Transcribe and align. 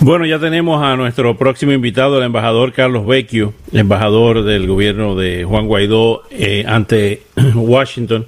Bueno, 0.00 0.26
ya 0.26 0.38
tenemos 0.38 0.80
a 0.80 0.96
nuestro 0.96 1.36
próximo 1.36 1.72
invitado, 1.72 2.18
el 2.18 2.24
embajador 2.24 2.72
Carlos 2.72 3.04
Vecchio, 3.04 3.52
embajador 3.72 4.44
del 4.44 4.68
gobierno 4.68 5.16
de 5.16 5.42
Juan 5.42 5.66
Guaidó 5.66 6.22
eh, 6.30 6.64
ante 6.68 7.22
Washington, 7.56 8.24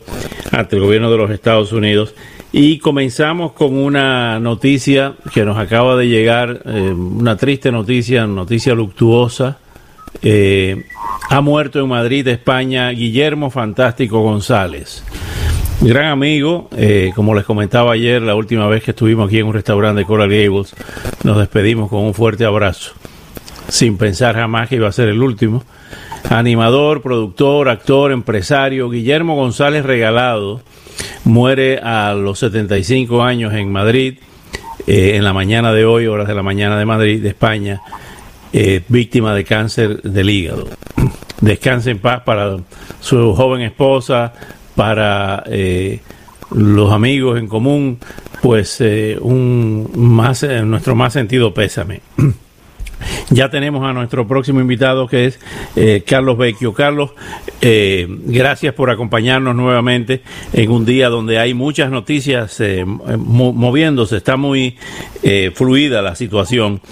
ante 0.50 0.74
el 0.74 0.82
gobierno 0.82 1.12
de 1.12 1.16
los 1.16 1.30
Estados 1.30 1.72
Unidos. 1.72 2.12
Y 2.50 2.80
comenzamos 2.80 3.52
con 3.52 3.78
una 3.78 4.40
noticia 4.40 5.14
que 5.32 5.44
nos 5.44 5.58
acaba 5.58 5.94
de 5.94 6.08
llegar, 6.08 6.60
eh, 6.66 6.90
una 6.90 7.36
triste 7.36 7.70
noticia, 7.70 8.26
noticia 8.26 8.74
luctuosa. 8.74 9.58
Eh, 10.22 10.86
ha 11.28 11.40
muerto 11.40 11.78
en 11.78 11.88
Madrid, 11.88 12.26
España, 12.26 12.90
Guillermo 12.90 13.48
Fantástico 13.48 14.20
González 14.20 15.04
gran 15.80 16.06
amigo, 16.06 16.68
eh, 16.76 17.12
como 17.14 17.34
les 17.34 17.44
comentaba 17.44 17.92
ayer, 17.92 18.20
la 18.20 18.34
última 18.34 18.66
vez 18.68 18.82
que 18.82 18.90
estuvimos 18.90 19.28
aquí 19.28 19.38
en 19.38 19.46
un 19.46 19.54
restaurante 19.54 20.00
de 20.00 20.06
Coral 20.06 20.28
Gables, 20.28 20.74
nos 21.24 21.38
despedimos 21.38 21.88
con 21.88 22.00
un 22.00 22.14
fuerte 22.14 22.44
abrazo, 22.44 22.92
sin 23.68 23.96
pensar 23.96 24.34
jamás 24.34 24.68
que 24.68 24.76
iba 24.76 24.88
a 24.88 24.92
ser 24.92 25.08
el 25.08 25.22
último. 25.22 25.64
Animador, 26.28 27.00
productor, 27.00 27.68
actor, 27.68 28.12
empresario, 28.12 28.90
Guillermo 28.90 29.36
González 29.36 29.84
Regalado 29.84 30.60
muere 31.24 31.78
a 31.78 32.12
los 32.12 32.38
75 32.40 33.22
años 33.22 33.54
en 33.54 33.72
Madrid, 33.72 34.18
eh, 34.86 35.12
en 35.16 35.24
la 35.24 35.32
mañana 35.32 35.72
de 35.72 35.86
hoy, 35.86 36.06
horas 36.06 36.28
de 36.28 36.34
la 36.34 36.42
mañana 36.42 36.78
de 36.78 36.84
Madrid, 36.84 37.22
de 37.22 37.30
España, 37.30 37.80
eh, 38.52 38.82
víctima 38.88 39.34
de 39.34 39.44
cáncer 39.44 40.02
del 40.02 40.28
hígado. 40.28 40.68
Descanse 41.40 41.90
en 41.90 42.00
paz 42.00 42.20
para 42.22 42.58
su 43.00 43.34
joven 43.34 43.62
esposa, 43.62 44.34
para 44.74 45.42
eh, 45.46 46.00
los 46.52 46.92
amigos 46.92 47.38
en 47.38 47.46
común, 47.46 47.98
pues 48.42 48.80
eh, 48.80 49.16
un 49.20 49.90
más 49.94 50.42
eh, 50.42 50.62
nuestro 50.62 50.94
más 50.94 51.12
sentido 51.12 51.54
pésame. 51.54 52.00
Ya 53.30 53.48
tenemos 53.48 53.82
a 53.88 53.94
nuestro 53.94 54.28
próximo 54.28 54.60
invitado 54.60 55.06
que 55.06 55.24
es 55.24 55.40
Carlos 56.04 56.36
Vecchio. 56.36 56.74
Carlos, 56.74 57.12
gracias 57.62 58.74
por 58.74 58.90
acompañarnos 58.90 59.56
nuevamente 59.56 60.20
en 60.52 60.70
un 60.70 60.84
día 60.84 61.08
donde 61.08 61.38
hay 61.38 61.54
muchas 61.54 61.90
noticias 61.90 62.62
moviéndose, 63.16 64.18
está 64.18 64.36
muy 64.36 64.76
fluida 65.54 66.02
la 66.02 66.14
situación. 66.14 66.82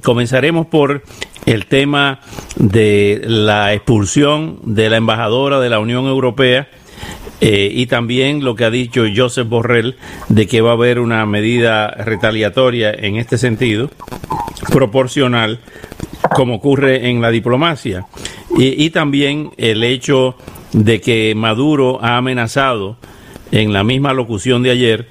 comenzaremos 0.00 0.66
por 0.66 1.02
el 1.46 1.66
tema 1.66 2.20
de 2.56 3.22
la 3.24 3.72
expulsión 3.72 4.58
de 4.64 4.90
la 4.90 4.96
embajadora 4.96 5.58
de 5.58 5.70
la 5.70 5.78
Unión 5.78 6.06
Europea 6.06 6.68
eh, 7.40 7.70
y 7.72 7.86
también 7.86 8.44
lo 8.44 8.54
que 8.54 8.64
ha 8.64 8.70
dicho 8.70 9.04
Joseph 9.14 9.48
Borrell 9.48 9.96
de 10.28 10.46
que 10.46 10.60
va 10.60 10.70
a 10.70 10.74
haber 10.74 10.98
una 10.98 11.24
medida 11.26 11.88
retaliatoria 11.88 12.92
en 12.92 13.16
este 13.16 13.38
sentido, 13.38 13.90
proporcional, 14.72 15.60
como 16.34 16.56
ocurre 16.56 17.08
en 17.08 17.20
la 17.20 17.30
diplomacia. 17.30 18.06
y 18.58 18.88
también 18.90 19.50
el 19.58 19.84
hecho 19.84 20.36
de 20.72 21.00
que 21.00 21.34
Maduro 21.36 22.02
ha 22.02 22.16
amenazado 22.16 22.96
en 23.52 23.72
la 23.72 23.84
misma 23.84 24.12
locución 24.12 24.62
de 24.62 24.70
ayer 24.70 25.08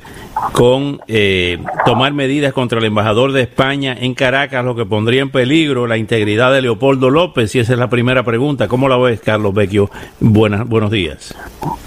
con 0.51 0.99
eh, 1.07 1.57
tomar 1.85 2.13
medidas 2.13 2.53
contra 2.53 2.79
el 2.79 2.85
embajador 2.85 3.31
de 3.31 3.41
España 3.41 3.95
en 3.99 4.13
Caracas, 4.13 4.63
lo 4.63 4.75
que 4.75 4.85
pondría 4.85 5.21
en 5.21 5.29
peligro 5.29 5.87
la 5.87 5.97
integridad 5.97 6.53
de 6.53 6.61
Leopoldo 6.61 7.09
López. 7.09 7.55
Y 7.55 7.59
esa 7.59 7.73
es 7.73 7.79
la 7.79 7.89
primera 7.89 8.23
pregunta. 8.23 8.67
¿Cómo 8.67 8.87
la 8.89 8.97
ves, 8.97 9.21
Carlos 9.21 9.53
Vecchio? 9.53 9.89
Buenas, 10.19 10.67
buenos 10.67 10.91
días. 10.91 11.35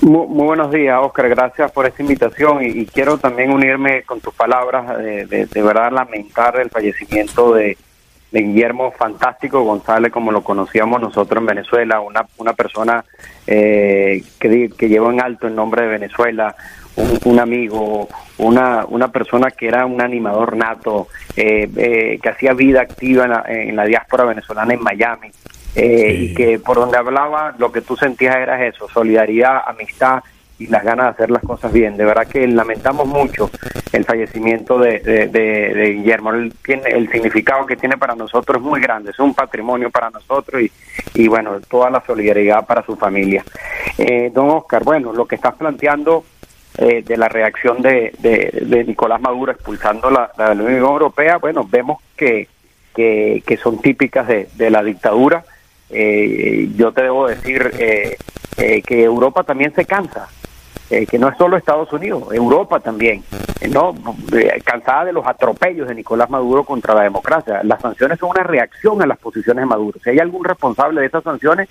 Muy, 0.00 0.26
buenos 0.26 0.70
días, 0.70 0.98
Oscar. 1.00 1.28
Gracias 1.28 1.70
por 1.72 1.86
esta 1.86 2.02
invitación 2.02 2.64
y, 2.64 2.86
quiero 2.86 3.18
también 3.18 3.50
unirme 3.52 4.02
con 4.02 4.20
tus 4.20 4.34
palabras 4.34 4.98
de, 4.98 5.26
de, 5.26 5.62
verdad 5.62 5.92
lamentar 5.92 6.58
el 6.60 6.70
fallecimiento 6.70 7.54
de, 7.54 7.76
Guillermo 8.30 8.92
Fantástico 8.92 9.62
González, 9.62 10.12
como 10.12 10.30
lo 10.30 10.42
conocíamos 10.42 11.00
nosotros 11.00 11.40
en 11.40 11.46
Venezuela, 11.46 12.00
una, 12.00 12.26
una 12.36 12.52
persona 12.52 13.02
eh, 13.46 14.22
que, 14.38 14.68
que 14.68 14.88
llevó 14.88 15.10
en 15.10 15.22
alto 15.22 15.46
el 15.46 15.54
nombre 15.54 15.84
de 15.84 15.88
Venezuela, 15.88 16.54
un, 17.24 17.38
amigo, 17.38 18.08
una, 18.38 18.84
una 18.88 19.08
persona 19.08 19.50
que 19.50 19.68
era 19.68 19.86
un 19.86 20.00
animador 20.00 20.56
nato, 20.56 21.08
eh, 21.36 21.68
eh, 21.76 22.18
que 22.22 22.28
hacía 22.28 22.52
vida 22.52 22.82
activa 22.82 23.44
en 23.46 23.76
la, 23.76 23.84
diáspora 23.84 24.24
venezolana 24.24 24.74
en 24.74 24.82
Miami, 24.82 25.30
eh, 25.74 26.16
y 26.18 26.34
que 26.34 26.58
por 26.58 26.76
donde 26.76 26.98
hablaba 26.98 27.54
lo 27.58 27.70
que 27.70 27.82
tú 27.82 27.96
sentías 27.96 28.36
era 28.36 28.64
eso, 28.66 28.88
solidaridad, 28.88 29.62
amistad 29.66 30.22
y 30.58 30.66
las 30.66 30.82
ganas 30.82 31.06
de 31.06 31.10
hacer 31.10 31.30
las 31.30 31.42
cosas 31.42 31.72
bien. 31.72 31.96
De 31.96 32.04
verdad 32.04 32.26
que 32.26 32.44
lamentamos 32.48 33.06
mucho 33.06 33.48
el 33.92 34.04
fallecimiento 34.04 34.76
de, 34.76 34.98
de, 34.98 35.92
Guillermo. 35.94 36.32
tiene, 36.64 36.88
el 36.90 37.08
significado 37.12 37.64
que 37.64 37.76
tiene 37.76 37.96
para 37.96 38.16
nosotros 38.16 38.56
es 38.56 38.62
muy 38.64 38.80
grande, 38.80 39.12
es 39.12 39.18
un 39.20 39.34
patrimonio 39.34 39.88
para 39.88 40.10
nosotros 40.10 40.60
y, 40.60 40.72
y 41.14 41.28
bueno, 41.28 41.60
toda 41.68 41.90
la 41.90 42.02
solidaridad 42.04 42.66
para 42.66 42.84
su 42.84 42.96
familia. 42.96 43.44
don 44.32 44.50
Oscar, 44.50 44.82
bueno, 44.82 45.12
lo 45.12 45.26
que 45.26 45.36
estás 45.36 45.54
planteando 45.54 46.24
eh, 46.80 47.02
de 47.02 47.16
la 47.16 47.28
reacción 47.28 47.82
de, 47.82 48.12
de, 48.20 48.84
Nicolás 48.84 49.20
Maduro 49.20 49.50
expulsando 49.50 50.10
la, 50.10 50.30
la, 50.38 50.52
Unión 50.52 50.76
Europea, 50.76 51.38
bueno, 51.38 51.66
vemos 51.68 52.00
que, 52.16 52.46
que, 52.94 53.58
son 53.60 53.80
típicas 53.80 54.28
de, 54.28 54.48
de 54.54 54.70
la 54.70 54.84
dictadura. 54.84 55.44
Eh, 55.90 56.68
yo 56.76 56.92
te 56.92 57.02
debo 57.02 57.26
decir 57.26 57.72
eh, 57.80 58.16
que 58.56 59.02
Europa 59.02 59.42
también 59.42 59.74
se 59.74 59.86
cansa, 59.86 60.28
que 60.88 61.18
no 61.18 61.28
es 61.30 61.36
solo 61.36 61.56
Estados 61.56 61.92
Unidos, 61.92 62.28
Europa 62.32 62.78
también, 62.78 63.24
no 63.70 63.96
cansada 64.62 65.06
de 65.06 65.12
los 65.12 65.26
atropellos 65.26 65.88
de 65.88 65.96
Nicolás 65.96 66.30
Maduro 66.30 66.62
contra 66.62 66.94
la 66.94 67.02
democracia. 67.02 67.60
Las 67.64 67.82
sanciones 67.82 68.20
son 68.20 68.30
una 68.30 68.44
reacción 68.44 69.02
a 69.02 69.06
las 69.06 69.18
posiciones 69.18 69.62
de 69.62 69.66
Maduro. 69.66 69.98
Si 70.04 70.10
hay 70.10 70.20
algún 70.20 70.44
responsable 70.44 71.00
de 71.00 71.08
esas 71.08 71.24
sanciones, 71.24 71.68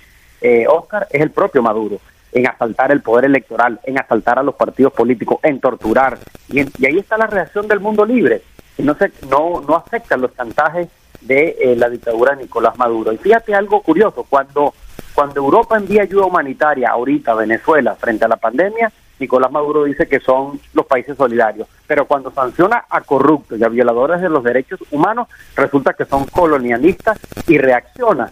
Oscar, 0.68 1.08
es 1.10 1.22
el 1.22 1.30
propio 1.30 1.62
Maduro 1.62 1.98
en 2.32 2.46
asaltar 2.46 2.92
el 2.92 3.02
poder 3.02 3.26
electoral, 3.26 3.80
en 3.84 3.98
asaltar 3.98 4.38
a 4.38 4.42
los 4.42 4.54
partidos 4.54 4.92
políticos, 4.92 5.38
en 5.42 5.60
torturar. 5.60 6.18
Y, 6.48 6.60
ahí 6.60 6.98
está 6.98 7.16
la 7.16 7.26
reacción 7.26 7.68
del 7.68 7.80
mundo 7.80 8.04
libre. 8.04 8.42
Y 8.76 8.82
no, 8.82 8.94
se, 8.94 9.12
no, 9.30 9.60
no 9.66 9.76
aceptan 9.76 10.20
los 10.20 10.34
chantajes 10.34 10.88
de 11.20 11.56
eh, 11.60 11.76
la 11.76 11.88
dictadura 11.88 12.34
de 12.34 12.44
Nicolás 12.44 12.76
Maduro. 12.78 13.12
Y 13.12 13.18
fíjate 13.18 13.54
algo 13.54 13.82
curioso, 13.82 14.24
cuando, 14.28 14.74
cuando 15.14 15.40
Europa 15.40 15.76
envía 15.76 16.02
ayuda 16.02 16.26
humanitaria 16.26 16.90
ahorita 16.90 17.32
a 17.32 17.36
Venezuela 17.36 17.96
frente 17.96 18.24
a 18.24 18.28
la 18.28 18.36
pandemia, 18.36 18.92
Nicolás 19.18 19.50
Maduro 19.50 19.84
dice 19.84 20.06
que 20.06 20.20
son 20.20 20.60
los 20.74 20.86
países 20.86 21.16
solidarios, 21.16 21.66
pero 21.86 22.06
cuando 22.06 22.30
sanciona 22.30 22.84
a 22.88 23.00
corruptos 23.00 23.58
y 23.58 23.64
a 23.64 23.68
violadores 23.68 24.20
de 24.20 24.28
los 24.28 24.44
derechos 24.44 24.80
humanos, 24.92 25.28
resulta 25.56 25.94
que 25.94 26.04
son 26.04 26.24
colonialistas 26.26 27.18
y 27.48 27.58
reacciona 27.58 28.30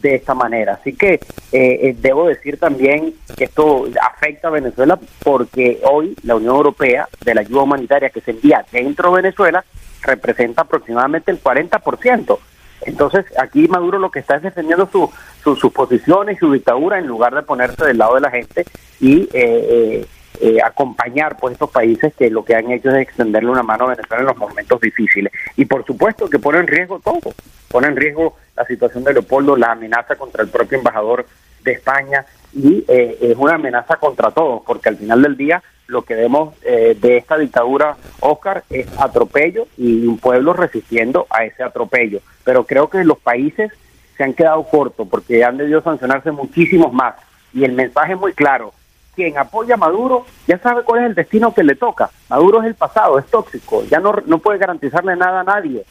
de 0.00 0.16
esta 0.16 0.34
manera. 0.34 0.74
Así 0.74 0.94
que 0.94 1.14
eh, 1.14 1.20
eh, 1.52 1.96
debo 1.98 2.28
decir 2.28 2.58
también 2.58 3.14
que 3.36 3.44
esto 3.44 3.86
afecta 4.00 4.48
a 4.48 4.52
Venezuela 4.52 4.98
porque 5.22 5.80
hoy 5.84 6.16
la 6.22 6.36
Unión 6.36 6.56
Europea 6.56 7.08
de 7.24 7.34
la 7.34 7.40
ayuda 7.42 7.62
humanitaria 7.62 8.10
que 8.10 8.20
se 8.20 8.32
envía 8.32 8.64
dentro 8.70 9.10
de 9.10 9.22
Venezuela 9.22 9.64
representa 10.02 10.62
aproximadamente 10.62 11.30
el 11.30 11.42
40%. 11.42 12.38
Entonces 12.82 13.24
aquí 13.38 13.66
Maduro 13.68 13.98
lo 13.98 14.10
que 14.10 14.20
está 14.20 14.36
es 14.36 14.42
defendiendo 14.42 14.88
su, 14.90 15.10
sus 15.42 15.72
posiciones 15.72 16.36
y 16.36 16.40
su 16.40 16.52
dictadura 16.52 16.98
en 16.98 17.06
lugar 17.06 17.34
de 17.34 17.42
ponerse 17.42 17.84
del 17.84 17.98
lado 17.98 18.16
de 18.16 18.20
la 18.20 18.30
gente 18.30 18.64
y 19.00 19.28
eh, 19.32 20.06
eh, 20.40 20.58
acompañar 20.64 21.36
pues 21.36 21.52
estos 21.52 21.70
países 21.70 22.14
que 22.14 22.30
lo 22.30 22.44
que 22.44 22.54
han 22.54 22.70
hecho 22.70 22.90
es 22.90 23.02
extenderle 23.02 23.50
una 23.50 23.62
mano 23.62 23.84
a 23.84 23.90
Venezuela 23.90 24.20
en 24.20 24.26
los 24.26 24.36
momentos 24.36 24.80
difíciles. 24.80 25.32
Y 25.56 25.64
por 25.64 25.84
supuesto 25.84 26.28
que 26.28 26.38
pone 26.38 26.58
en 26.58 26.66
riesgo 26.66 27.00
todo, 27.00 27.34
pone 27.68 27.88
en 27.88 27.96
riesgo 27.96 28.36
la 28.56 28.64
situación 28.64 29.04
de 29.04 29.14
Leopoldo, 29.14 29.56
la 29.56 29.72
amenaza 29.72 30.16
contra 30.16 30.42
el 30.42 30.48
propio 30.48 30.78
embajador 30.78 31.26
de 31.62 31.72
España 31.72 32.24
y 32.52 32.84
eh, 32.88 33.18
es 33.20 33.36
una 33.36 33.54
amenaza 33.54 33.96
contra 33.96 34.30
todos, 34.30 34.62
porque 34.66 34.88
al 34.88 34.96
final 34.96 35.22
del 35.22 35.36
día 35.36 35.62
lo 35.88 36.02
que 36.02 36.14
vemos 36.14 36.54
eh, 36.62 36.96
de 37.00 37.16
esta 37.16 37.36
dictadura, 37.36 37.96
Oscar, 38.20 38.64
es 38.70 38.86
atropello 38.98 39.68
y 39.76 40.06
un 40.06 40.18
pueblo 40.18 40.52
resistiendo 40.52 41.26
a 41.30 41.44
ese 41.44 41.62
atropello. 41.62 42.20
Pero 42.44 42.64
creo 42.64 42.88
que 42.88 43.04
los 43.04 43.18
países 43.18 43.70
se 44.16 44.24
han 44.24 44.34
quedado 44.34 44.64
cortos 44.64 45.06
porque 45.08 45.44
han 45.44 45.56
debido 45.56 45.82
sancionarse 45.82 46.30
muchísimos 46.30 46.92
más. 46.92 47.14
Y 47.52 47.64
el 47.64 47.72
mensaje 47.72 48.14
es 48.14 48.18
muy 48.18 48.32
claro, 48.32 48.72
quien 49.16 49.36
apoya 49.38 49.74
a 49.74 49.78
Maduro 49.78 50.26
ya 50.46 50.58
sabe 50.58 50.84
cuál 50.84 51.00
es 51.00 51.06
el 51.06 51.14
destino 51.14 51.52
que 51.52 51.64
le 51.64 51.74
toca. 51.74 52.10
Maduro 52.28 52.60
es 52.60 52.66
el 52.66 52.74
pasado, 52.74 53.18
es 53.18 53.26
tóxico, 53.26 53.82
ya 53.84 53.98
no, 53.98 54.14
no 54.26 54.38
puede 54.38 54.58
garantizarle 54.58 55.16
nada 55.16 55.40
a 55.40 55.44
nadie. 55.44 55.84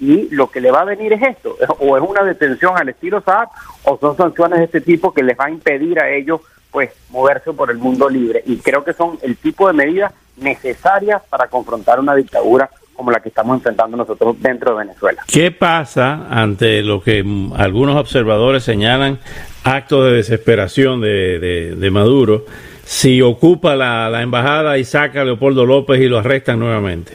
Y 0.00 0.34
lo 0.34 0.50
que 0.50 0.62
le 0.62 0.70
va 0.70 0.80
a 0.80 0.86
venir 0.86 1.12
es 1.12 1.22
esto, 1.22 1.56
o 1.78 1.96
es 1.96 2.02
una 2.02 2.24
detención 2.24 2.76
al 2.76 2.88
estilo 2.88 3.20
Saab, 3.20 3.50
o 3.84 3.98
son 3.98 4.16
sanciones 4.16 4.58
de 4.58 4.64
este 4.64 4.80
tipo 4.80 5.12
que 5.12 5.22
les 5.22 5.38
va 5.38 5.44
a 5.44 5.50
impedir 5.50 6.00
a 6.00 6.08
ellos 6.08 6.40
pues 6.70 6.90
moverse 7.10 7.52
por 7.52 7.70
el 7.70 7.78
mundo 7.78 8.08
libre. 8.08 8.42
Y 8.46 8.56
creo 8.58 8.82
que 8.82 8.94
son 8.94 9.18
el 9.22 9.36
tipo 9.36 9.66
de 9.66 9.74
medidas 9.74 10.12
necesarias 10.36 11.20
para 11.28 11.48
confrontar 11.48 12.00
una 12.00 12.14
dictadura 12.14 12.70
como 13.00 13.12
la 13.12 13.20
que 13.20 13.30
estamos 13.30 13.56
enfrentando 13.56 13.96
nosotros 13.96 14.36
dentro 14.42 14.72
de 14.76 14.84
Venezuela. 14.84 15.22
¿Qué 15.26 15.50
pasa 15.50 16.26
ante 16.28 16.82
lo 16.82 17.02
que 17.02 17.24
algunos 17.56 17.96
observadores 17.96 18.62
señalan 18.62 19.18
actos 19.64 20.04
de 20.04 20.12
desesperación 20.16 21.00
de, 21.00 21.38
de, 21.78 21.90
Maduro 21.90 22.44
si 22.84 23.22
ocupa 23.22 23.74
la, 23.74 24.10
la, 24.10 24.20
embajada 24.20 24.76
y 24.76 24.84
saca 24.84 25.22
a 25.22 25.24
Leopoldo 25.24 25.64
López 25.64 25.98
y 25.98 26.08
lo 26.08 26.18
arrestan 26.18 26.58
nuevamente? 26.58 27.12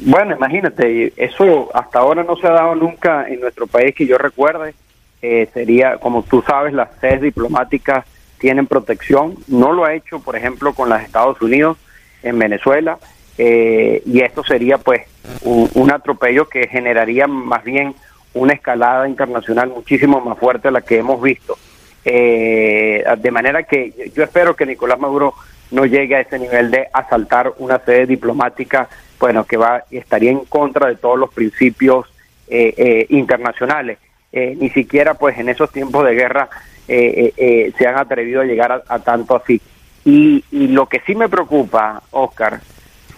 Bueno, 0.00 0.34
imagínate, 0.34 1.12
eso 1.16 1.68
hasta 1.72 2.00
ahora 2.00 2.24
no 2.24 2.34
se 2.34 2.48
ha 2.48 2.50
dado 2.50 2.74
nunca 2.74 3.28
en 3.28 3.38
nuestro 3.38 3.68
país 3.68 3.94
que 3.94 4.08
yo 4.08 4.18
recuerde. 4.18 4.74
Eh, 5.22 5.48
sería, 5.54 5.98
como 5.98 6.24
tú 6.24 6.42
sabes, 6.44 6.72
las 6.72 6.88
sedes 7.00 7.20
diplomáticas 7.20 8.04
tienen 8.40 8.66
protección. 8.66 9.36
No 9.46 9.70
lo 9.70 9.84
ha 9.84 9.94
hecho, 9.94 10.18
por 10.18 10.34
ejemplo, 10.34 10.74
con 10.74 10.88
los 10.88 11.00
Estados 11.00 11.40
Unidos 11.40 11.76
en 12.24 12.36
Venezuela. 12.40 12.98
Eh, 13.38 14.02
y 14.04 14.20
esto 14.20 14.44
sería 14.44 14.78
pues 14.78 15.02
un, 15.44 15.90
atropello 15.90 16.48
que 16.48 16.68
generaría 16.68 17.26
más 17.26 17.64
bien 17.64 17.94
una 18.34 18.52
escalada 18.52 19.08
internacional 19.08 19.70
muchísimo 19.70 20.20
más 20.20 20.38
fuerte 20.38 20.68
de 20.68 20.72
la 20.72 20.82
que 20.82 20.98
hemos 20.98 21.20
visto. 21.22 21.56
Eh, 22.04 23.04
de 23.18 23.30
manera 23.30 23.62
que 23.62 24.10
yo 24.14 24.24
espero 24.24 24.54
que 24.54 24.66
Nicolás 24.66 24.98
Maduro 24.98 25.34
no 25.70 25.86
llegue 25.86 26.16
a 26.16 26.20
ese 26.20 26.38
nivel 26.38 26.70
de 26.70 26.88
asaltar 26.92 27.52
una 27.58 27.78
sede 27.78 28.06
diplomática, 28.06 28.88
bueno, 29.18 29.44
que 29.44 29.56
va 29.56 29.84
estaría 29.90 30.30
en 30.30 30.44
contra 30.44 30.88
de 30.88 30.96
todos 30.96 31.18
los 31.18 31.32
principios 31.32 32.06
eh, 32.48 33.06
internacionales. 33.10 33.98
ni 34.32 34.68
siquiera, 34.70 35.14
pues, 35.14 35.38
en 35.38 35.48
esos 35.48 35.70
tiempos 35.72 36.04
de 36.04 36.14
guerra 36.14 36.48
se 36.86 37.86
han 37.86 37.98
atrevido 37.98 38.40
a 38.40 38.44
llegar 38.44 38.82
a, 38.86 38.98
tanto 38.98 39.36
así. 39.36 39.60
Y, 40.04 40.44
y, 40.50 40.68
lo 40.68 40.86
que 40.86 41.00
sí 41.06 41.14
me 41.14 41.28
preocupa, 41.28 42.02
Oscar, 42.10 42.60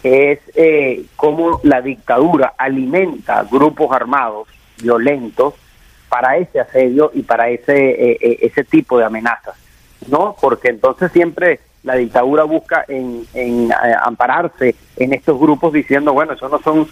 es 0.03 0.41
eh, 0.55 1.05
cómo 1.17 1.61
la 1.63 1.81
dictadura 1.81 2.55
alimenta 2.57 3.47
grupos 3.51 3.93
armados 3.93 4.49
violentos 4.81 5.55
para 6.09 6.37
ese 6.37 6.61
asedio 6.61 7.11
y 7.15 7.23
para 7.23 7.49
ese 7.49 7.73
eh, 7.73 8.19
eh, 8.21 8.39
ese 8.43 8.65
tipo 8.65 8.99
de 8.99 9.05
amenazas, 9.05 9.57
¿no? 10.09 10.37
Porque 10.41 10.69
entonces 10.69 11.11
siempre 11.13 11.61
la 11.85 11.95
dictadura 11.95 12.45
busca 12.45 12.85
en, 12.87 13.27
en 13.35 13.71
ampararse 14.03 14.75
en 14.97 15.13
estos 15.13 15.39
grupos 15.39 15.73
diciendo, 15.73 16.13
bueno, 16.13 16.35
esos 16.35 16.51
no 16.51 16.61
son 16.61 16.89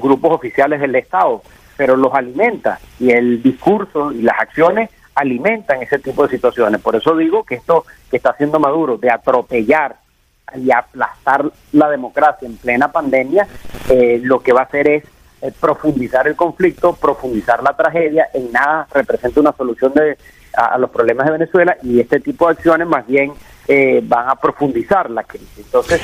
grupos 0.00 0.32
oficiales 0.32 0.80
del 0.80 0.94
Estado, 0.94 1.42
pero 1.76 1.94
los 1.94 2.14
alimenta 2.14 2.78
y 2.98 3.10
el 3.10 3.42
discurso 3.42 4.12
y 4.12 4.22
las 4.22 4.40
acciones 4.40 4.88
alimentan 5.14 5.82
ese 5.82 5.98
tipo 5.98 6.22
de 6.22 6.30
situaciones. 6.30 6.80
Por 6.80 6.96
eso 6.96 7.14
digo 7.16 7.44
que 7.44 7.56
esto 7.56 7.84
que 8.10 8.16
está 8.16 8.30
haciendo 8.30 8.58
Maduro 8.60 8.96
de 8.96 9.10
atropellar 9.10 9.96
y 10.56 10.70
aplastar 10.70 11.50
la 11.72 11.88
democracia 11.90 12.46
en 12.46 12.56
plena 12.56 12.90
pandemia, 12.90 13.46
eh, 13.88 14.20
lo 14.22 14.40
que 14.40 14.52
va 14.52 14.60
a 14.60 14.64
hacer 14.64 14.88
es 14.88 15.04
eh, 15.42 15.52
profundizar 15.58 16.26
el 16.26 16.36
conflicto, 16.36 16.94
profundizar 16.94 17.62
la 17.62 17.76
tragedia, 17.76 18.28
en 18.34 18.50
nada 18.52 18.86
representa 18.92 19.40
una 19.40 19.52
solución 19.52 19.92
de, 19.94 20.18
a, 20.54 20.78
los 20.78 20.90
problemas 20.90 21.26
de 21.26 21.32
Venezuela 21.32 21.76
y 21.82 22.00
este 22.00 22.20
tipo 22.20 22.46
de 22.46 22.52
acciones 22.52 22.88
más 22.88 23.06
bien 23.06 23.32
eh, 23.66 24.00
van 24.02 24.28
a 24.28 24.36
profundizar 24.36 25.10
la 25.10 25.24
crisis. 25.24 25.58
Entonces, 25.58 26.00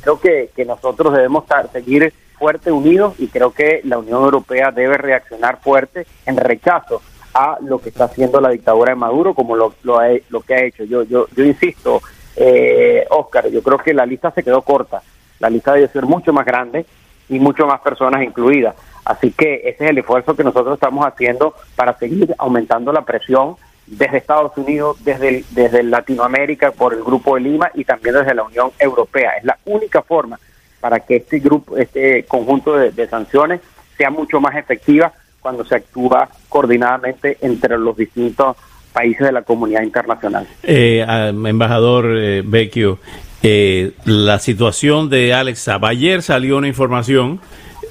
creo 0.00 0.18
que, 0.18 0.50
que 0.54 0.64
nosotros 0.64 1.12
debemos 1.12 1.44
seguir 1.72 2.12
fuerte 2.38 2.70
unidos 2.70 3.14
y 3.18 3.28
creo 3.28 3.52
que 3.52 3.80
la 3.84 3.98
Unión 3.98 4.22
Europea 4.22 4.70
debe 4.70 4.96
reaccionar 4.96 5.58
fuerte 5.60 6.06
en 6.26 6.36
rechazo 6.36 7.02
a 7.36 7.58
lo 7.60 7.78
que 7.78 7.90
está 7.90 8.04
haciendo 8.04 8.40
la 8.40 8.48
dictadura 8.48 8.92
de 8.92 8.96
Maduro 8.96 9.34
como 9.34 9.56
lo, 9.56 9.74
lo, 9.82 9.98
lo 10.30 10.40
que 10.40 10.54
ha 10.54 10.64
hecho. 10.64 10.84
Yo, 10.84 11.02
yo, 11.02 11.26
yo 11.36 11.44
insisto, 11.44 12.00
eh, 12.36 13.06
Oscar, 13.10 13.48
yo 13.48 13.62
creo 13.62 13.78
que 13.78 13.94
la 13.94 14.06
lista 14.06 14.30
se 14.30 14.42
quedó 14.42 14.62
corta. 14.62 15.02
La 15.38 15.50
lista 15.50 15.72
debe 15.72 15.88
ser 15.88 16.04
mucho 16.04 16.32
más 16.32 16.46
grande 16.46 16.86
y 17.28 17.38
mucho 17.38 17.66
más 17.66 17.80
personas 17.80 18.22
incluidas. 18.22 18.74
Así 19.04 19.32
que 19.32 19.62
ese 19.64 19.84
es 19.84 19.90
el 19.90 19.98
esfuerzo 19.98 20.36
que 20.36 20.44
nosotros 20.44 20.74
estamos 20.74 21.06
haciendo 21.06 21.54
para 21.74 21.96
seguir 21.98 22.34
aumentando 22.38 22.92
la 22.92 23.02
presión 23.02 23.56
desde 23.86 24.18
Estados 24.18 24.56
Unidos, 24.56 25.02
desde, 25.04 25.44
desde 25.50 25.82
Latinoamérica, 25.82 26.72
por 26.72 26.92
el 26.92 27.04
Grupo 27.04 27.36
de 27.36 27.42
Lima 27.42 27.70
y 27.74 27.84
también 27.84 28.16
desde 28.16 28.34
la 28.34 28.42
Unión 28.42 28.72
Europea. 28.78 29.32
Es 29.38 29.44
la 29.44 29.58
única 29.64 30.02
forma 30.02 30.38
para 30.80 31.00
que 31.00 31.16
este 31.16 31.38
grupo, 31.38 31.76
este 31.76 32.24
conjunto 32.24 32.74
de 32.74 33.08
sanciones 33.08 33.60
sea 33.96 34.10
mucho 34.10 34.40
más 34.40 34.56
efectiva 34.56 35.12
cuando 35.40 35.64
se 35.64 35.76
actúa 35.76 36.28
coordinadamente 36.48 37.38
entre 37.40 37.78
los 37.78 37.96
distintos 37.96 38.56
países 38.96 39.26
de 39.26 39.32
la 39.32 39.42
comunidad 39.42 39.82
internacional. 39.82 40.46
Eh, 40.62 41.04
embajador 41.06 42.16
eh, 42.16 42.42
Vecchio, 42.42 42.98
eh, 43.42 43.92
la 44.06 44.38
situación 44.38 45.10
de 45.10 45.34
Alex 45.34 45.68
Ayer 45.68 46.22
salió 46.22 46.56
una 46.56 46.66
información 46.66 47.40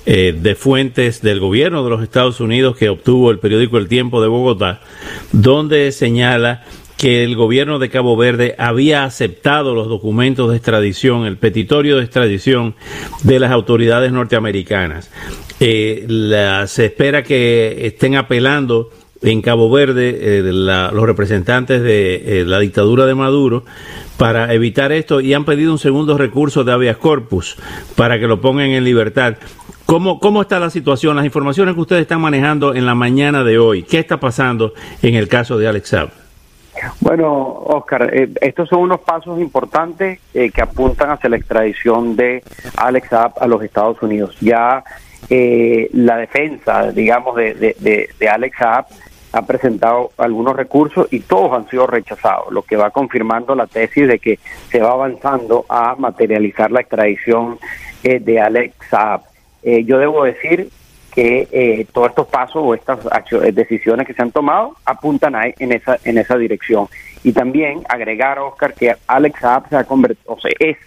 eh, 0.07 0.35
de 0.35 0.55
fuentes 0.55 1.21
del 1.21 1.39
gobierno 1.39 1.83
de 1.83 1.91
los 1.91 2.01
Estados 2.01 2.39
Unidos 2.39 2.75
que 2.75 2.89
obtuvo 2.89 3.29
el 3.29 3.37
periódico 3.37 3.77
El 3.77 3.87
Tiempo 3.87 4.19
de 4.19 4.27
Bogotá, 4.29 4.81
donde 5.31 5.91
señala 5.91 6.63
que 6.97 7.23
el 7.23 7.35
gobierno 7.35 7.77
de 7.77 7.89
Cabo 7.89 8.17
Verde 8.17 8.55
había 8.57 9.03
aceptado 9.03 9.75
los 9.75 9.87
documentos 9.87 10.49
de 10.49 10.57
extradición, 10.57 11.25
el 11.25 11.37
petitorio 11.37 11.97
de 11.97 12.03
extradición 12.03 12.73
de 13.21 13.39
las 13.39 13.51
autoridades 13.51 14.11
norteamericanas. 14.11 15.11
se 15.59 16.85
espera 16.85 17.21
que 17.21 17.85
estén 17.85 18.15
apelando 18.15 18.89
en 19.25 19.41
Cabo 19.41 19.71
Verde 19.71 20.39
eh, 20.39 20.41
los 20.43 21.03
representantes 21.05 21.81
de 21.81 22.41
eh, 22.41 22.45
la 22.45 22.59
dictadura 22.59 23.07
de 23.07 23.15
Maduro 23.15 23.63
para 24.17 24.53
evitar 24.53 24.91
esto 24.91 25.19
y 25.19 25.33
han 25.33 25.45
pedido 25.45 25.71
un 25.71 25.79
segundo 25.79 26.17
recurso 26.17 26.63
de 26.63 26.71
habeas 26.71 26.97
corpus 26.97 27.57
para 27.95 28.19
que 28.19 28.27
lo 28.27 28.39
pongan 28.39 28.67
en 28.67 28.83
libertad. 28.83 29.35
¿Cómo, 29.87 30.19
¿Cómo 30.19 30.43
está 30.43 30.59
la 30.59 30.69
situación? 30.69 31.15
Las 31.15 31.25
informaciones 31.25 31.73
que 31.73 31.81
ustedes 31.81 32.03
están 32.03 32.21
manejando 32.21 32.75
en 32.75 32.85
la 32.85 32.93
mañana 32.93 33.43
de 33.43 33.57
hoy. 33.57 33.83
¿Qué 33.83 33.97
está 33.99 34.19
pasando 34.19 34.73
en 35.01 35.15
el 35.15 35.27
caso 35.27 35.57
de 35.57 35.67
Alex 35.67 35.89
Saab? 35.89 36.09
Bueno, 36.99 37.31
Oscar, 37.65 38.09
eh, 38.13 38.29
estos 38.41 38.69
son 38.69 38.81
unos 38.81 38.99
pasos 38.99 39.39
importantes 39.39 40.19
que 40.33 40.61
apuntan 40.61 41.09
hacia 41.09 41.29
la 41.29 41.37
extradición 41.37 42.15
de 42.15 42.43
Alex 42.77 43.09
Saab 43.09 43.31
a 43.39 43.47
los 43.47 43.63
Estados 43.63 43.99
Unidos. 44.03 44.37
Ya 44.39 44.83
la 45.29 46.17
defensa, 46.17 46.91
digamos, 46.91 47.35
de, 47.35 47.55
de, 47.55 48.09
de 48.19 48.29
Alex 48.29 48.57
Saab 48.57 48.85
ha 49.35 49.41
presentado 49.41 50.11
algunos 50.17 50.55
recursos 50.55 51.07
y 51.11 51.19
todos 51.19 51.51
han 51.51 51.69
sido 51.69 51.85
rechazados, 51.87 52.53
lo 52.53 52.61
que 52.61 52.77
va 52.77 52.91
confirmando 52.91 53.53
la 53.53 53.67
tesis 53.67 54.07
de 54.07 54.17
que 54.17 54.39
se 54.71 54.79
va 54.79 54.91
avanzando 54.91 55.65
a 55.67 55.93
materializar 55.95 56.71
la 56.71 56.79
extradición 56.79 57.59
eh, 58.01 58.19
de 58.19 58.39
Alex 58.39 58.75
Saab. 58.89 59.23
Eh, 59.61 59.83
yo 59.83 59.97
debo 59.97 60.23
decir 60.23 60.69
que 61.13 61.49
eh, 61.51 61.85
todos 61.91 62.11
estos 62.11 62.27
pasos 62.27 62.61
o 62.63 62.73
estas 62.73 62.99
decisiones 63.53 64.07
que 64.07 64.13
se 64.13 64.21
han 64.21 64.31
tomado 64.31 64.77
apuntan 64.85 65.35
a, 65.35 65.47
en 65.47 65.73
esa 65.73 65.97
en 66.05 66.17
esa 66.17 66.37
dirección 66.37 66.87
y 67.23 67.33
también 67.33 67.83
agregar 67.89 68.39
Oscar 68.39 68.73
que 68.73 68.95
Alex 69.05 69.39
Saab 69.41 69.67
se 69.67 69.75
ha 69.75 69.83
convertido, 69.83 70.33
o 70.33 70.39
sea, 70.39 70.51
es 70.59 70.77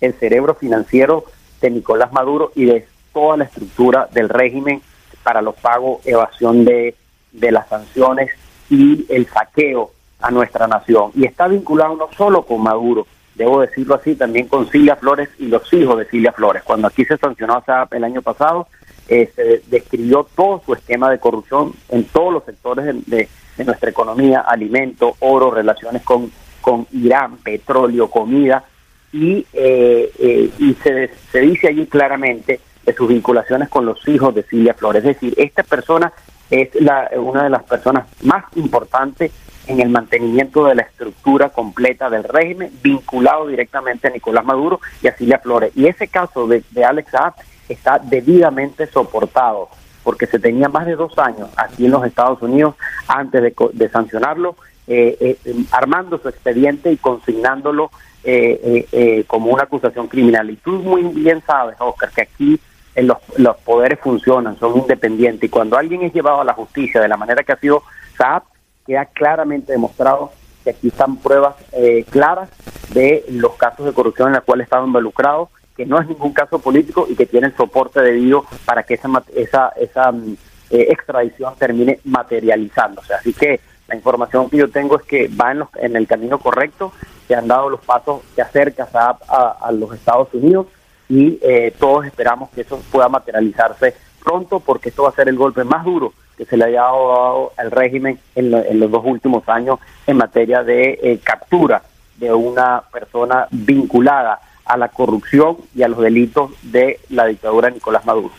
el 0.00 0.12
cerebro 0.14 0.54
financiero 0.54 1.24
de 1.60 1.70
Nicolás 1.70 2.12
Maduro 2.12 2.52
y 2.54 2.66
de 2.66 2.86
toda 3.12 3.36
la 3.36 3.44
estructura 3.44 4.08
del 4.12 4.28
régimen 4.28 4.80
para 5.24 5.42
los 5.42 5.56
pagos, 5.56 6.06
evasión 6.06 6.64
de 6.64 6.94
de 7.32 7.52
las 7.52 7.68
sanciones 7.68 8.30
y 8.70 9.06
el 9.08 9.26
saqueo 9.26 9.90
a 10.20 10.30
nuestra 10.30 10.66
nación. 10.66 11.10
Y 11.14 11.24
está 11.24 11.48
vinculado 11.48 11.96
no 11.96 12.08
solo 12.16 12.42
con 12.42 12.62
Maduro, 12.62 13.06
debo 13.34 13.60
decirlo 13.60 13.94
así, 13.94 14.14
también 14.14 14.48
con 14.48 14.68
Silvia 14.70 14.96
Flores 14.96 15.28
y 15.38 15.46
los 15.46 15.70
hijos 15.72 15.98
de 15.98 16.08
Silvia 16.08 16.32
Flores. 16.32 16.62
Cuando 16.62 16.88
aquí 16.88 17.04
se 17.04 17.18
sancionó 17.18 17.56
a 17.56 17.64
SAP 17.64 17.94
el 17.94 18.04
año 18.04 18.22
pasado, 18.22 18.66
eh, 19.08 19.30
se 19.36 19.62
describió 19.66 20.26
todo 20.34 20.62
su 20.64 20.72
esquema 20.72 21.10
de 21.10 21.18
corrupción 21.18 21.72
en 21.90 22.04
todos 22.04 22.32
los 22.32 22.44
sectores 22.44 22.86
de, 23.06 23.28
nuestra 23.64 23.88
economía, 23.88 24.40
alimento, 24.40 25.16
oro, 25.20 25.50
relaciones 25.50 26.02
con, 26.02 26.30
con 26.60 26.86
Irán, 26.92 27.38
petróleo, 27.38 28.10
comida, 28.10 28.64
y, 29.12 29.46
eh, 29.52 30.10
eh, 30.18 30.50
y 30.58 30.74
se, 30.74 31.10
se 31.30 31.40
dice 31.40 31.68
allí 31.68 31.86
claramente 31.86 32.60
de 32.84 32.92
sus 32.92 33.08
vinculaciones 33.08 33.68
con 33.68 33.86
los 33.86 34.06
hijos 34.08 34.34
de 34.34 34.42
Silvia 34.42 34.74
Flores. 34.74 35.04
Es 35.04 35.14
decir, 35.14 35.34
esta 35.38 35.62
persona 35.62 36.12
es 36.50 36.74
la, 36.80 37.10
una 37.16 37.44
de 37.44 37.50
las 37.50 37.64
personas 37.64 38.06
más 38.22 38.44
importantes 38.54 39.32
en 39.66 39.80
el 39.80 39.88
mantenimiento 39.88 40.64
de 40.66 40.76
la 40.76 40.82
estructura 40.82 41.48
completa 41.48 42.08
del 42.08 42.24
régimen, 42.24 42.70
vinculado 42.82 43.46
directamente 43.48 44.08
a 44.08 44.10
Nicolás 44.10 44.44
Maduro 44.44 44.80
y 45.02 45.08
a 45.08 45.16
Silvia 45.16 45.38
Flores. 45.38 45.72
Y 45.74 45.86
ese 45.86 46.08
caso 46.08 46.46
de, 46.46 46.62
Alex 46.84 47.10
Saab 47.10 47.34
está 47.68 47.98
debidamente 47.98 48.86
soportado, 48.86 49.68
porque 50.04 50.26
se 50.26 50.38
tenía 50.38 50.68
más 50.68 50.86
de 50.86 50.94
dos 50.94 51.18
años 51.18 51.48
aquí 51.56 51.86
en 51.86 51.90
los 51.90 52.04
Estados 52.04 52.40
Unidos 52.42 52.76
antes 53.08 53.42
de, 53.42 53.88
sancionarlo, 53.88 54.56
eh, 54.86 55.36
eh, 55.44 55.54
armando 55.72 56.18
su 56.18 56.28
expediente 56.28 56.92
y 56.92 56.96
consignándolo 56.96 57.90
eh, 58.22 59.24
como 59.26 59.50
una 59.50 59.64
acusación 59.64 60.06
criminal. 60.06 60.48
Y 60.50 60.56
tú 60.56 60.72
muy 60.72 61.02
bien 61.02 61.42
sabes, 61.44 61.76
Oscar, 61.80 62.10
que 62.10 62.22
aquí 62.22 62.60
los, 63.02 63.18
los 63.36 63.56
poderes 63.58 64.00
funcionan, 64.00 64.58
son 64.58 64.78
independientes 64.78 65.44
y 65.44 65.48
cuando 65.48 65.76
alguien 65.76 66.02
es 66.02 66.12
llevado 66.12 66.40
a 66.40 66.44
la 66.44 66.54
justicia 66.54 67.00
de 67.00 67.08
la 67.08 67.16
manera 67.16 67.42
que 67.42 67.52
ha 67.52 67.58
sido 67.58 67.82
Saab, 68.16 68.44
queda 68.86 69.06
claramente 69.06 69.72
demostrado 69.72 70.32
que 70.64 70.70
aquí 70.70 70.88
están 70.88 71.16
pruebas 71.16 71.54
eh, 71.72 72.04
claras 72.10 72.48
de 72.92 73.24
los 73.30 73.54
casos 73.54 73.86
de 73.86 73.92
corrupción 73.92 74.28
en 74.28 74.34
los 74.34 74.44
cuales 74.44 74.64
estaban 74.64 74.86
involucrados, 74.86 75.48
que 75.76 75.86
no 75.86 76.00
es 76.00 76.08
ningún 76.08 76.32
caso 76.32 76.58
político 76.58 77.06
y 77.08 77.14
que 77.14 77.26
tienen 77.26 77.54
soporte 77.56 78.00
debido 78.00 78.44
para 78.64 78.82
que 78.82 78.94
esa, 78.94 79.08
esa, 79.34 79.68
esa 79.76 80.12
mm, 80.12 80.36
eh, 80.70 80.86
extradición 80.90 81.54
termine 81.58 82.00
materializándose. 82.04 83.14
Así 83.14 83.32
que 83.32 83.60
la 83.88 83.94
información 83.94 84.50
que 84.50 84.56
yo 84.56 84.70
tengo 84.70 84.98
es 84.98 85.04
que 85.04 85.28
va 85.28 85.52
en, 85.52 85.62
en 85.76 85.96
el 85.96 86.06
camino 86.06 86.38
correcto, 86.38 86.92
que 87.28 87.34
han 87.34 87.46
dado 87.46 87.68
los 87.70 87.80
pasos 87.80 88.22
que 88.34 88.42
acerca 88.42 88.88
a, 88.92 89.56
a, 89.60 89.72
los 89.72 89.92
Estados 89.94 90.28
Unidos 90.32 90.66
y 91.08 91.38
eh, 91.42 91.72
todos 91.78 92.06
esperamos 92.06 92.50
que 92.50 92.62
eso 92.62 92.82
pueda 92.90 93.08
materializarse 93.08 93.94
pronto 94.22 94.60
porque 94.60 94.88
esto 94.88 95.04
va 95.04 95.10
a 95.10 95.12
ser 95.12 95.28
el 95.28 95.36
golpe 95.36 95.64
más 95.64 95.84
duro 95.84 96.12
que 96.36 96.44
se 96.44 96.56
le 96.56 96.64
haya 96.64 96.82
dado 96.82 97.52
al 97.56 97.70
régimen 97.70 98.18
en, 98.34 98.80
los 98.80 98.90
dos 98.90 99.02
últimos 99.04 99.48
años 99.48 99.78
en 100.06 100.16
materia 100.16 100.62
de 100.62 100.98
eh, 101.02 101.20
captura 101.22 101.82
de 102.18 102.32
una 102.32 102.82
persona 102.92 103.46
vinculada 103.50 104.40
a 104.64 104.76
la 104.76 104.88
corrupción 104.88 105.56
y 105.74 105.82
a 105.82 105.88
los 105.88 106.00
delitos 106.00 106.50
de 106.62 107.00
la 107.10 107.26
dictadura 107.26 107.68
de 107.68 107.74
Nicolás 107.74 108.04
Maduro. 108.04 108.32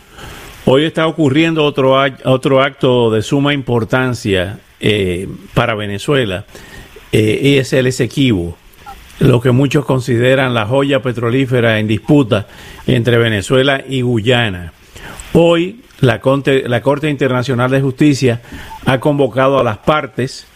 Hoy 0.65 0.83
está 0.85 1.07
ocurriendo 1.07 1.63
otro, 1.63 1.95
otro 2.25 2.61
acto 2.61 3.09
de 3.09 3.21
suma 3.21 3.53
importancia 3.53 4.59
eh, 4.79 5.27
para 5.53 5.75
Venezuela 5.75 6.45
eh, 7.11 7.39
y 7.41 7.57
es 7.57 7.71
el 7.71 7.87
Esequibo, 7.87 8.57
lo 9.19 9.41
que 9.41 9.51
muchos 9.51 9.85
consideran 9.85 10.53
la 10.53 10.65
joya 10.65 11.01
petrolífera 11.01 11.79
en 11.79 11.87
disputa 11.87 12.47
entre 12.85 13.17
Venezuela 13.17 13.83
y 13.87 14.01
Guyana. 14.01 14.73
Hoy 15.33 15.81
la 16.01 16.21
Corte, 16.21 17.09
Internacional 17.09 17.71
de 17.71 17.81
Justicia 17.81 18.41
ha 18.85 18.99
convocado 18.99 19.59
a 19.59 19.63
las 19.63 19.79
partes 19.79 20.47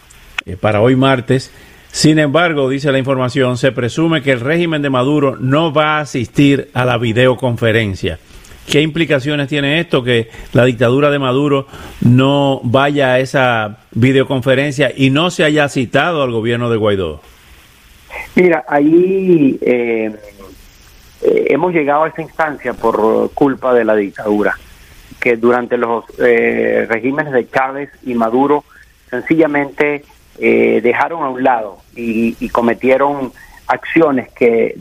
eh, 0.44 0.56
para 0.56 0.80
hoy 0.80 0.96
martes. 0.96 1.50
Sin 1.90 2.18
embargo, 2.18 2.68
dice 2.68 2.92
la 2.92 2.98
información, 2.98 3.58
se 3.58 3.72
presume 3.72 4.22
que 4.22 4.32
el 4.32 4.40
régimen 4.40 4.80
de 4.80 4.90
Maduro 4.90 5.36
no 5.38 5.72
va 5.72 5.98
a 5.98 6.00
asistir 6.00 6.70
a 6.72 6.84
la 6.84 6.96
videoconferencia. 6.96 8.18
¿Qué 8.66 8.80
implicaciones 8.80 9.48
tiene 9.48 9.80
esto 9.80 10.04
que 10.04 10.30
la 10.52 10.64
dictadura 10.64 11.10
de 11.10 11.18
Maduro 11.18 11.66
no 12.00 12.60
vaya 12.62 13.14
a 13.14 13.18
esa 13.18 13.80
videoconferencia 13.90 14.92
y 14.96 15.10
no 15.10 15.30
se 15.30 15.44
haya 15.44 15.68
citado 15.68 16.22
al 16.22 16.30
gobierno 16.30 16.70
de 16.70 16.76
Guaidó? 16.76 17.20
Mira, 18.34 18.64
ahí 18.68 19.58
eh, 19.60 20.16
eh, 21.22 21.46
hemos 21.50 21.72
llegado 21.72 22.02
a 22.02 22.08
esa 22.08 22.22
instancia 22.22 22.74
por 22.74 23.30
culpa 23.32 23.72
de 23.72 23.84
la 23.84 23.94
dictadura, 23.94 24.58
que 25.20 25.36
durante 25.36 25.76
los 25.76 26.04
eh, 26.18 26.86
regímenes 26.88 27.32
de 27.32 27.48
Chávez 27.48 27.90
y 28.02 28.14
Maduro 28.14 28.64
sencillamente 29.08 30.04
eh, 30.38 30.80
dejaron 30.82 31.22
a 31.22 31.28
un 31.28 31.44
lado 31.44 31.78
y, 31.94 32.48
cometieron 32.48 33.32
acciones 33.68 34.30
que 34.32 34.74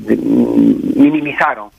minimizaron 0.96 1.70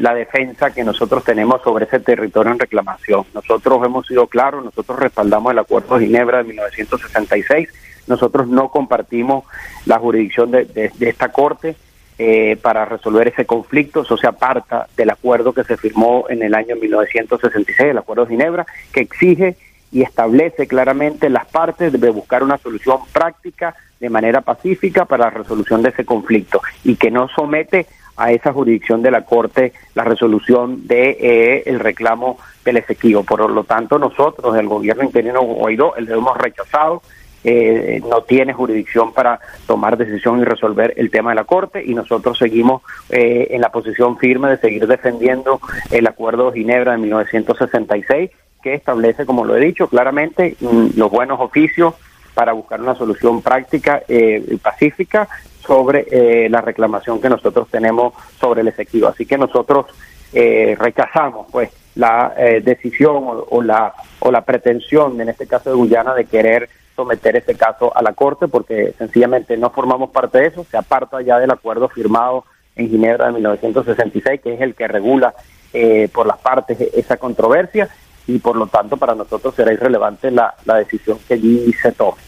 la 0.00 0.14
defensa 0.14 0.70
que 0.72 0.84
nosotros 0.84 1.24
tenemos 1.24 1.62
sobre 1.62 1.84
ese 1.84 2.00
territorio 2.00 2.52
en 2.52 2.58
reclamación. 2.58 3.24
Nosotros 3.34 3.84
hemos 3.84 4.06
sido 4.06 4.26
claros, 4.26 4.64
nosotros 4.64 4.98
respaldamos 4.98 5.52
el 5.52 5.58
Acuerdo 5.58 5.98
de 5.98 6.06
Ginebra 6.06 6.38
de 6.38 6.44
1966, 6.44 7.68
nosotros 8.06 8.48
no 8.48 8.70
compartimos 8.70 9.44
la 9.86 9.98
jurisdicción 9.98 10.50
de 10.50 10.92
esta 11.00 11.30
Corte, 11.30 11.76
eh, 12.18 12.56
para 12.60 12.84
resolver 12.84 13.26
ese 13.26 13.46
conflicto. 13.46 14.02
Eso 14.02 14.16
se 14.18 14.28
aparta 14.28 14.86
del 14.96 15.10
acuerdo 15.10 15.54
que 15.54 15.64
se 15.64 15.78
firmó 15.78 16.26
en 16.28 16.42
el 16.42 16.54
año 16.54 16.76
1966, 16.76 17.90
el 17.90 17.98
Acuerdo 17.98 18.26
de 18.26 18.32
Ginebra, 18.32 18.66
que 18.92 19.00
exige 19.00 19.56
y 19.90 20.02
establece 20.02 20.68
claramente 20.68 21.30
las 21.30 21.46
partes 21.46 21.90
de 21.90 22.10
buscar 22.10 22.42
una 22.42 22.58
solución 22.58 22.98
práctica 23.12 23.74
de 23.98 24.10
manera 24.10 24.42
pacífica 24.42 25.06
para 25.06 25.24
la 25.24 25.30
resolución 25.30 25.82
de 25.82 25.88
ese 25.88 26.04
conflicto 26.04 26.60
y 26.84 26.96
que 26.96 27.10
no 27.10 27.28
somete 27.28 27.86
a 28.16 28.30
esa 28.30 28.52
jurisdicción 28.52 29.02
de 29.02 29.10
la 29.10 29.24
Corte 29.24 29.72
la 29.94 30.04
resolución 30.04 30.86
de 30.86 31.16
eh, 31.18 31.62
el 31.66 31.80
reclamo 31.80 32.38
del 32.62 32.76
Esequibo. 32.76 33.24
Por 33.24 33.50
lo 33.50 33.64
tanto, 33.64 33.98
nosotros, 33.98 34.54
el 34.56 34.68
gobierno 34.68 35.02
interino 35.02 35.40
Guaidó, 35.40 35.96
el 35.96 36.08
hemos 36.10 36.36
rechazado 36.36 37.02
eh, 37.44 38.00
no 38.08 38.22
tiene 38.22 38.52
jurisdicción 38.52 39.12
para 39.12 39.40
tomar 39.66 39.96
decisión 39.96 40.40
y 40.40 40.44
resolver 40.44 40.94
el 40.96 41.10
tema 41.10 41.30
de 41.30 41.36
la 41.36 41.44
Corte 41.44 41.82
y 41.84 41.92
nosotros 41.92 42.38
seguimos 42.38 42.82
eh, 43.10 43.48
en 43.50 43.60
la 43.60 43.72
posición 43.72 44.16
firme 44.16 44.48
de 44.48 44.58
seguir 44.58 44.86
defendiendo 44.86 45.60
el 45.90 46.06
Acuerdo 46.06 46.50
de 46.50 46.60
Ginebra 46.60 46.92
de 46.92 46.98
1966 46.98 48.30
que 48.62 48.74
establece, 48.74 49.26
como 49.26 49.44
lo 49.44 49.56
he 49.56 49.60
dicho, 49.60 49.88
claramente 49.88 50.56
mm, 50.60 50.90
los 50.96 51.10
buenos 51.10 51.40
oficios 51.40 51.94
para 52.32 52.52
buscar 52.52 52.80
una 52.80 52.94
solución 52.94 53.42
práctica 53.42 54.02
eh, 54.06 54.42
y 54.48 54.56
pacífica 54.56 55.28
sobre 55.66 56.48
la 56.48 56.60
reclamación 56.60 57.20
que 57.20 57.28
nosotros 57.28 57.68
tenemos 57.70 58.14
sobre 58.40 58.62
el 58.62 58.68
Esequibo. 58.68 59.06
Así 59.06 59.26
que 59.26 59.38
nosotros 59.38 59.86
rechazamos 60.32 61.46
pues 61.52 61.70
la 61.94 62.34
decisión 62.64 63.16
o, 63.16 63.46
o, 63.48 63.62
la 63.62 63.94
o 64.18 64.32
la 64.32 64.40
pretensión 64.44 65.20
en 65.20 65.28
este 65.28 65.46
caso 65.46 65.70
de 65.70 65.76
Guyana 65.76 66.14
de 66.14 66.24
querer 66.24 66.68
someter 67.02 67.36
este 67.36 67.54
caso 67.54 67.94
a 67.96 68.02
la 68.02 68.12
Corte 68.12 68.48
porque 68.48 68.94
sencillamente 68.96 69.56
no 69.56 69.70
formamos 69.70 70.10
parte 70.10 70.38
de 70.38 70.46
eso, 70.46 70.66
se 70.70 70.76
aparta 70.76 71.20
ya 71.20 71.38
del 71.38 71.50
acuerdo 71.50 71.88
firmado 71.88 72.44
en 72.76 72.88
Ginebra 72.88 73.26
de 73.26 73.32
1966, 73.32 74.40
que 74.40 74.54
es 74.54 74.60
el 74.60 74.74
que 74.74 74.88
regula 74.88 75.34
eh, 75.72 76.08
por 76.12 76.26
las 76.26 76.38
partes 76.38 76.80
esa 76.94 77.16
controversia 77.16 77.88
y 78.26 78.38
por 78.38 78.56
lo 78.56 78.66
tanto 78.68 78.96
para 78.96 79.14
nosotros 79.14 79.54
será 79.54 79.72
irrelevante 79.72 80.30
la, 80.30 80.54
decisión 80.78 81.18
que 81.26 81.34
allí 81.34 81.72
se 81.80 81.92
tome. 81.92 82.18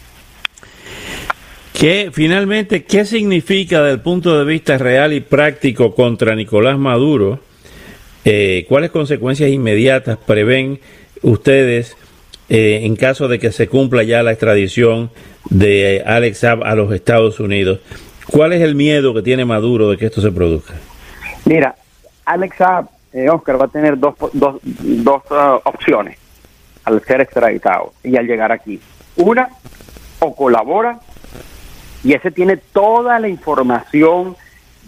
¿Qué, 1.73 2.09
finalmente, 2.13 2.83
¿qué 2.83 3.05
significa 3.05 3.81
desde 3.81 3.95
el 3.95 4.01
punto 4.01 4.37
de 4.37 4.45
vista 4.45 4.77
real 4.77 5.13
y 5.13 5.21
práctico 5.21 5.93
contra 5.93 6.35
Nicolás 6.35 6.77
Maduro? 6.77 7.39
Eh, 8.23 8.65
¿Cuáles 8.67 8.91
consecuencias 8.91 9.49
inmediatas 9.49 10.17
prevén 10.17 10.79
ustedes 11.21 11.97
eh, 12.49 12.81
en 12.83 12.95
caso 12.95 13.27
de 13.27 13.39
que 13.39 13.51
se 13.51 13.67
cumpla 13.67 14.03
ya 14.03 14.23
la 14.23 14.31
extradición 14.31 15.09
de 15.49 16.03
Alex 16.05 16.39
Saab 16.39 16.63
a 16.63 16.75
los 16.75 16.93
Estados 16.93 17.39
Unidos. 17.39 17.79
¿Cuál 18.27 18.53
es 18.53 18.61
el 18.61 18.75
miedo 18.75 19.13
que 19.13 19.21
tiene 19.21 19.45
Maduro 19.45 19.89
de 19.89 19.97
que 19.97 20.07
esto 20.07 20.21
se 20.21 20.31
produzca? 20.31 20.73
Mira, 21.45 21.75
Alex 22.25 22.57
Saab, 22.57 22.85
eh, 23.13 23.29
Oscar, 23.29 23.61
va 23.61 23.65
a 23.65 23.69
tener 23.69 23.97
dos, 23.97 24.15
dos, 24.33 24.59
dos 24.63 25.21
uh, 25.29 25.59
opciones 25.63 26.17
al 26.83 27.01
ser 27.03 27.21
extraditado 27.21 27.93
y 28.03 28.15
al 28.17 28.27
llegar 28.27 28.51
aquí. 28.51 28.79
Una, 29.15 29.49
o 30.19 30.35
colabora, 30.35 30.99
y 32.03 32.13
ese 32.13 32.31
tiene 32.31 32.57
toda 32.57 33.19
la 33.19 33.27
información 33.27 34.35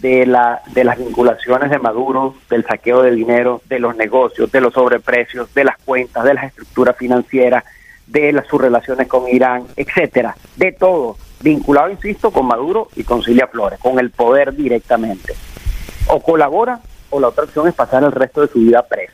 de, 0.00 0.26
la, 0.26 0.62
de 0.72 0.84
las 0.84 0.98
vinculaciones 0.98 1.70
de 1.70 1.78
Maduro, 1.78 2.34
del 2.48 2.64
saqueo 2.64 3.02
de 3.02 3.10
dinero, 3.10 3.62
de 3.68 3.78
los 3.78 3.96
negocios, 3.96 4.50
de 4.50 4.60
los 4.60 4.74
sobreprecios, 4.74 5.52
de 5.54 5.64
las 5.64 5.76
cuentas, 5.78 6.24
de 6.24 6.34
las 6.34 6.44
estructuras 6.44 6.96
financieras, 6.96 7.64
de 8.06 8.32
las, 8.32 8.46
sus 8.46 8.60
relaciones 8.60 9.08
con 9.08 9.28
Irán, 9.28 9.66
etcétera, 9.76 10.36
de 10.56 10.72
todo, 10.72 11.16
vinculado, 11.40 11.90
insisto, 11.90 12.30
con 12.30 12.46
Maduro 12.46 12.88
y 12.96 13.04
con 13.04 13.22
Cilia 13.22 13.48
Flores, 13.48 13.78
con 13.80 13.98
el 13.98 14.10
poder 14.10 14.54
directamente. 14.54 15.34
O 16.08 16.20
colabora 16.20 16.80
o 17.10 17.20
la 17.20 17.28
otra 17.28 17.44
opción 17.44 17.66
es 17.68 17.74
pasar 17.74 18.04
el 18.04 18.12
resto 18.12 18.42
de 18.42 18.48
su 18.48 18.58
vida 18.60 18.82
preso. 18.82 19.12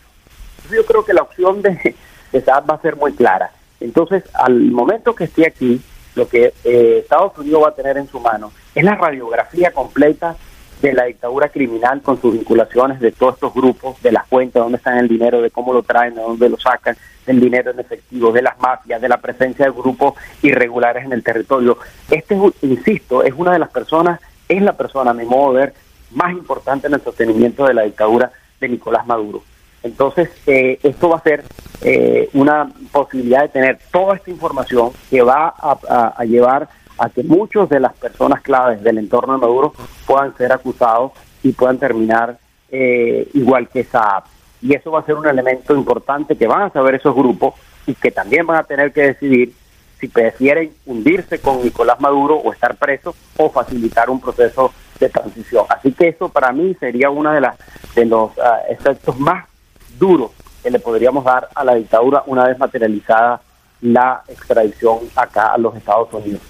yo 0.70 0.84
creo 0.84 1.04
que 1.04 1.14
la 1.14 1.22
opción 1.22 1.62
de, 1.62 1.94
de 2.32 2.40
va 2.40 2.74
a 2.74 2.82
ser 2.82 2.96
muy 2.96 3.12
clara. 3.14 3.50
Entonces, 3.80 4.24
al 4.34 4.54
momento 4.70 5.14
que 5.14 5.24
esté 5.24 5.46
aquí, 5.46 5.80
lo 6.14 6.28
que 6.28 6.52
eh, 6.64 6.98
Estados 7.02 7.36
Unidos 7.38 7.64
va 7.64 7.68
a 7.68 7.74
tener 7.74 7.96
en 7.96 8.08
su 8.08 8.20
mano 8.20 8.52
es 8.74 8.84
la 8.84 8.94
radiografía 8.94 9.72
completa 9.72 10.36
de 10.84 10.92
la 10.92 11.04
dictadura 11.04 11.48
criminal 11.48 12.02
con 12.02 12.20
sus 12.20 12.34
vinculaciones 12.34 13.00
de 13.00 13.10
todos 13.10 13.34
estos 13.34 13.54
grupos, 13.54 14.00
de 14.02 14.12
las 14.12 14.26
cuentas, 14.26 14.62
dónde 14.62 14.76
están 14.76 14.98
el 14.98 15.08
dinero, 15.08 15.40
de 15.40 15.50
cómo 15.50 15.72
lo 15.72 15.82
traen, 15.82 16.14
de 16.14 16.20
dónde 16.20 16.48
lo 16.48 16.58
sacan, 16.58 16.94
del 17.26 17.40
dinero 17.40 17.70
en 17.70 17.80
efectivo, 17.80 18.32
de 18.32 18.42
las 18.42 18.58
mafias, 18.60 19.00
de 19.00 19.08
la 19.08 19.16
presencia 19.16 19.64
de 19.64 19.72
grupos 19.72 20.14
irregulares 20.42 21.04
en 21.04 21.12
el 21.12 21.22
territorio. 21.22 21.78
Este, 22.10 22.38
insisto, 22.60 23.22
es 23.22 23.32
una 23.34 23.52
de 23.52 23.60
las 23.60 23.70
personas, 23.70 24.20
es 24.46 24.60
la 24.60 24.74
persona, 24.74 25.14
mi 25.14 25.24
modo 25.24 25.54
de 25.54 25.60
ver, 25.60 25.74
más 26.10 26.32
importante 26.32 26.86
en 26.86 26.94
el 26.94 27.02
sostenimiento 27.02 27.66
de 27.66 27.74
la 27.74 27.82
dictadura 27.82 28.30
de 28.60 28.68
Nicolás 28.68 29.06
Maduro. 29.06 29.42
Entonces, 29.82 30.30
eh, 30.46 30.78
esto 30.82 31.08
va 31.08 31.16
a 31.16 31.22
ser 31.22 31.44
eh, 31.82 32.28
una 32.34 32.70
posibilidad 32.92 33.42
de 33.42 33.48
tener 33.48 33.78
toda 33.90 34.16
esta 34.16 34.30
información 34.30 34.90
que 35.10 35.22
va 35.22 35.54
a 35.58 36.24
llevar 36.24 36.68
a 36.98 37.08
que 37.08 37.22
muchos 37.22 37.68
de 37.68 37.80
las 37.80 37.94
personas 37.94 38.40
claves 38.42 38.82
del 38.82 38.98
entorno 38.98 39.34
de 39.34 39.40
Maduro 39.40 39.72
puedan 40.06 40.36
ser 40.36 40.52
acusados 40.52 41.12
y 41.42 41.52
puedan 41.52 41.78
terminar 41.78 42.38
eh, 42.70 43.28
igual 43.34 43.68
que 43.68 43.84
Saab. 43.84 44.24
Y 44.62 44.74
eso 44.74 44.90
va 44.90 45.00
a 45.00 45.04
ser 45.04 45.16
un 45.16 45.26
elemento 45.26 45.74
importante 45.74 46.36
que 46.36 46.46
van 46.46 46.62
a 46.62 46.70
saber 46.70 46.94
esos 46.94 47.14
grupos 47.14 47.54
y 47.86 47.94
que 47.94 48.10
también 48.10 48.46
van 48.46 48.58
a 48.58 48.64
tener 48.64 48.92
que 48.92 49.02
decidir 49.02 49.52
si 50.00 50.08
prefieren 50.08 50.72
hundirse 50.86 51.38
con 51.38 51.62
Nicolás 51.62 52.00
Maduro 52.00 52.36
o 52.36 52.52
estar 52.52 52.76
preso 52.76 53.14
o 53.36 53.50
facilitar 53.50 54.10
un 54.10 54.20
proceso 54.20 54.72
de 54.98 55.08
transición. 55.08 55.66
Así 55.68 55.92
que 55.92 56.08
eso 56.08 56.28
para 56.28 56.52
mí 56.52 56.74
sería 56.80 57.10
uno 57.10 57.32
de, 57.32 57.46
de 57.94 58.04
los 58.04 58.30
ah, 58.38 58.60
efectos 58.68 59.18
más 59.18 59.46
duros 59.98 60.30
que 60.62 60.70
le 60.70 60.78
podríamos 60.78 61.24
dar 61.24 61.48
a 61.54 61.62
la 61.62 61.74
dictadura 61.74 62.22
una 62.26 62.46
vez 62.46 62.58
materializada 62.58 63.40
la 63.82 64.22
extradición 64.28 65.00
acá 65.14 65.52
a 65.52 65.58
los 65.58 65.76
Estados 65.76 66.12
Unidos. 66.12 66.40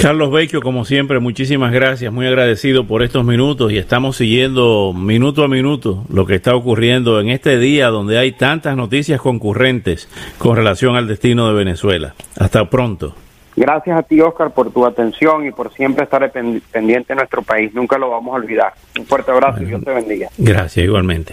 Carlos 0.00 0.32
Vecchio, 0.32 0.62
como 0.62 0.86
siempre, 0.86 1.20
muchísimas 1.20 1.72
gracias, 1.72 2.10
muy 2.10 2.26
agradecido 2.26 2.86
por 2.86 3.02
estos 3.02 3.22
minutos 3.22 3.70
y 3.70 3.76
estamos 3.76 4.16
siguiendo 4.16 4.94
minuto 4.94 5.44
a 5.44 5.48
minuto 5.48 6.04
lo 6.08 6.24
que 6.24 6.36
está 6.36 6.54
ocurriendo 6.54 7.20
en 7.20 7.28
este 7.28 7.58
día 7.58 7.88
donde 7.88 8.16
hay 8.16 8.32
tantas 8.32 8.76
noticias 8.76 9.20
concurrentes 9.20 10.08
con 10.38 10.56
relación 10.56 10.96
al 10.96 11.06
destino 11.06 11.48
de 11.48 11.54
Venezuela. 11.54 12.14
Hasta 12.38 12.70
pronto. 12.70 13.14
Gracias 13.56 13.98
a 13.98 14.02
ti, 14.02 14.18
Oscar, 14.22 14.52
por 14.52 14.72
tu 14.72 14.86
atención 14.86 15.46
y 15.46 15.50
por 15.50 15.70
siempre 15.74 16.04
estar 16.04 16.32
pendiente 16.32 17.12
de 17.12 17.16
nuestro 17.16 17.42
país. 17.42 17.74
Nunca 17.74 17.98
lo 17.98 18.08
vamos 18.08 18.32
a 18.32 18.36
olvidar. 18.36 18.72
Un 18.98 19.04
fuerte 19.04 19.32
abrazo 19.32 19.62
y 19.62 19.66
Dios 19.66 19.84
te 19.84 19.92
bendiga. 19.92 20.28
Gracias, 20.38 20.82
igualmente. 20.82 21.28